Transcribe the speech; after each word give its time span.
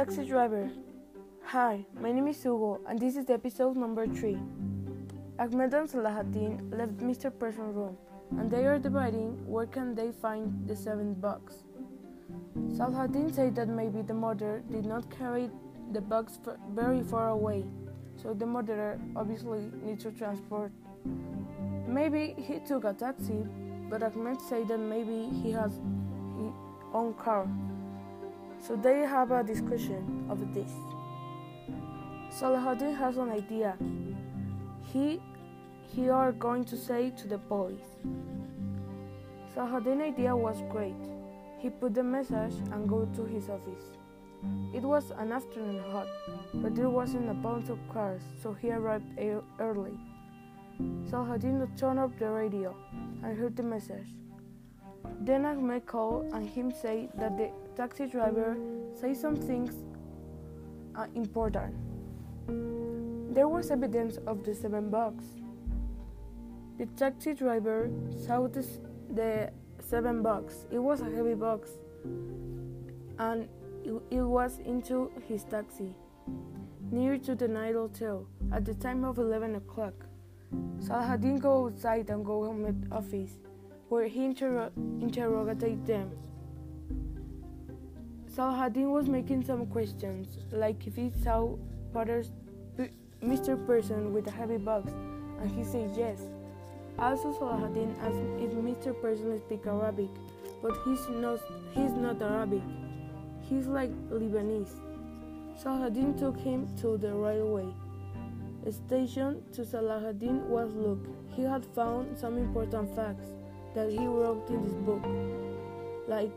taxi 0.00 0.24
driver. 0.24 0.70
Hi, 1.44 1.84
my 2.00 2.10
name 2.10 2.26
is 2.28 2.42
Hugo, 2.42 2.80
and 2.88 2.98
this 2.98 3.16
is 3.16 3.28
episode 3.28 3.76
number 3.76 4.06
3. 4.06 4.38
Ahmed 5.38 5.74
and 5.74 5.86
Salahaddin 5.86 6.74
left 6.74 6.96
Mr. 7.08 7.30
Person 7.38 7.74
room, 7.74 7.98
and 8.38 8.50
they 8.50 8.64
are 8.64 8.78
debating 8.78 9.36
where 9.46 9.66
can 9.66 9.94
they 9.94 10.10
find 10.10 10.66
the 10.66 10.74
seven 10.74 11.12
bucks. 11.12 11.64
Salahaddin 12.78 13.34
said 13.34 13.54
that 13.56 13.68
maybe 13.68 14.00
the 14.00 14.14
murderer 14.14 14.62
did 14.70 14.86
not 14.86 15.10
carry 15.10 15.50
the 15.92 16.00
bucks 16.00 16.38
very 16.74 17.02
far 17.02 17.28
away, 17.28 17.66
so 18.16 18.32
the 18.32 18.46
murderer 18.46 18.98
obviously 19.14 19.70
needs 19.82 20.02
to 20.04 20.12
transport. 20.12 20.72
Maybe 21.86 22.34
he 22.38 22.58
took 22.60 22.84
a 22.84 22.94
taxi, 22.94 23.44
but 23.90 24.02
Ahmed 24.02 24.40
said 24.40 24.66
that 24.68 24.78
maybe 24.78 25.28
he 25.42 25.52
has 25.52 25.72
his 25.72 26.54
own 26.94 27.12
car. 27.18 27.46
So 28.70 28.76
they 28.76 29.00
have 29.00 29.32
a 29.32 29.42
discussion 29.42 30.26
of 30.30 30.54
this. 30.54 30.70
Salahuddin 32.30 32.96
has 32.96 33.16
an 33.16 33.28
idea. 33.28 33.76
He 34.92 35.20
he 35.88 36.08
are 36.08 36.30
going 36.30 36.64
to 36.66 36.76
say 36.76 37.10
to 37.16 37.26
the 37.26 37.38
police. 37.38 37.90
Salahuddin's 39.52 40.02
idea 40.02 40.36
was 40.36 40.62
great. 40.70 41.02
He 41.58 41.68
put 41.68 41.94
the 41.94 42.04
message 42.04 42.54
and 42.70 42.88
go 42.88 43.08
to 43.16 43.24
his 43.24 43.48
office. 43.48 43.90
It 44.72 44.84
was 44.84 45.10
an 45.18 45.32
afternoon 45.32 45.82
hot, 45.90 46.06
but 46.54 46.76
there 46.76 46.90
wasn't 46.90 47.28
a 47.28 47.34
bunch 47.34 47.70
of 47.70 47.78
cars, 47.92 48.22
so 48.40 48.52
he 48.52 48.70
arrived 48.70 49.18
early. 49.58 49.98
Salahuddin 51.10 51.76
turned 51.76 51.98
up 51.98 52.16
the 52.20 52.30
radio 52.30 52.76
and 53.24 53.36
heard 53.36 53.56
the 53.56 53.64
message. 53.64 54.14
Then 55.20 55.44
Ahmed 55.44 55.86
called 55.86 56.32
and 56.32 56.48
him 56.48 56.70
say 56.70 57.08
that 57.16 57.36
the 57.36 57.50
taxi 57.76 58.06
driver 58.06 58.56
say 59.00 59.14
some 59.14 59.36
things 59.36 59.74
uh, 60.96 61.06
important. 61.14 61.74
There 63.34 63.48
was 63.48 63.70
evidence 63.70 64.18
of 64.26 64.44
the 64.44 64.54
seven 64.54 64.90
bucks. 64.90 65.24
The 66.78 66.86
taxi 66.96 67.34
driver 67.34 67.90
saw 68.26 68.48
this, 68.48 68.80
the 69.14 69.52
seven 69.78 70.22
bucks. 70.22 70.66
It 70.70 70.78
was 70.78 71.00
a 71.00 71.10
heavy 71.10 71.34
box, 71.34 71.70
and 73.18 73.48
it, 73.84 74.02
it 74.10 74.22
was 74.22 74.58
into 74.64 75.10
his 75.28 75.44
taxi 75.44 75.94
near 76.90 77.18
to 77.18 77.34
the 77.34 77.46
night 77.46 77.74
hotel 77.74 78.26
at 78.52 78.64
the 78.64 78.74
time 78.74 79.04
of 79.04 79.18
11 79.18 79.56
o'clock. 79.56 79.94
Salahuddin 80.80 81.38
go 81.38 81.66
outside 81.66 82.10
and 82.10 82.24
go 82.24 82.44
home 82.44 82.66
at 82.66 82.96
office 82.96 83.38
where 83.90 84.06
he 84.06 84.24
inter- 84.24 84.70
interrogated 85.00 85.84
them. 85.86 86.10
Salahuddin 88.34 88.90
was 88.90 89.08
making 89.08 89.44
some 89.44 89.66
questions, 89.66 90.38
like 90.52 90.86
if 90.86 90.94
he 90.96 91.10
saw 91.22 91.56
Potter's 91.92 92.30
Mr. 93.22 93.54
Person 93.66 94.14
with 94.14 94.28
a 94.28 94.30
heavy 94.30 94.56
box, 94.56 94.92
and 95.40 95.50
he 95.50 95.64
said 95.64 95.90
yes. 95.96 96.22
Also, 96.98 97.32
Salahuddin 97.32 97.92
asked 98.00 98.24
if 98.40 98.52
Mr. 98.52 98.98
Person 99.02 99.38
speaks 99.38 99.66
Arabic, 99.66 100.10
but 100.62 100.72
he's 100.84 101.08
not, 101.08 101.40
he's 101.72 101.92
not 101.92 102.22
Arabic. 102.22 102.62
He's 103.42 103.66
like 103.66 103.90
Lebanese. 104.08 104.80
Salahuddin 105.60 106.18
took 106.18 106.38
him 106.38 106.66
to 106.76 106.96
the 106.96 107.12
railway 107.12 107.66
station 108.70 109.42
to 109.52 109.62
Salahuddin 109.62 110.42
was 110.46 110.72
look. 110.74 110.98
He 111.34 111.42
had 111.42 111.64
found 111.64 112.18
some 112.18 112.36
important 112.36 112.94
facts 112.94 113.32
that 113.74 113.90
he 113.90 114.06
wrote 114.06 114.48
in 114.48 114.62
this 114.62 114.74
book, 114.74 115.02
like 116.08 116.36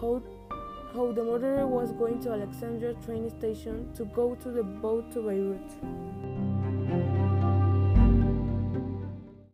how, 0.00 0.22
how 0.94 1.12
the 1.12 1.24
murderer 1.24 1.66
was 1.66 1.92
going 1.92 2.20
to 2.20 2.30
Alexandria 2.30 2.94
train 3.04 3.30
station 3.30 3.92
to 3.94 4.04
go 4.06 4.34
to 4.36 4.50
the 4.50 4.62
boat 4.62 5.10
to 5.12 5.22
Beirut. 5.22 6.41